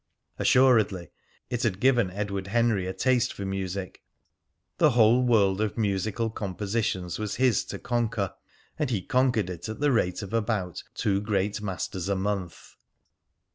Assuredly 0.39 1.11
it 1.51 1.61
had 1.61 1.79
given 1.79 2.09
Edward 2.09 2.47
Henry 2.47 2.87
a 2.87 2.93
taste 2.93 3.31
for 3.33 3.45
music. 3.45 4.01
The 4.79 4.89
whole 4.97 5.21
world 5.21 5.61
of 5.61 5.77
musical 5.77 6.31
compositions 6.31 7.19
was 7.19 7.35
his 7.35 7.63
to 7.65 7.77
conquer, 7.77 8.33
and 8.79 8.89
he 8.89 9.03
conquered 9.03 9.51
it 9.51 9.69
at 9.69 9.79
the 9.79 9.91
rate 9.91 10.23
of 10.23 10.33
about 10.33 10.81
two 10.95 11.21
great 11.21 11.61
masters 11.61 12.09
a 12.09 12.15
month. 12.15 12.77